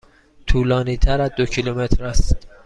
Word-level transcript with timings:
طولانی 0.47 0.97
تر 0.97 1.21
از 1.21 1.31
دو 1.37 1.45
کیلومتر 1.45 2.05
است. 2.05 2.47